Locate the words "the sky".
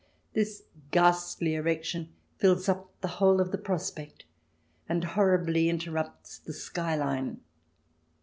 6.39-6.95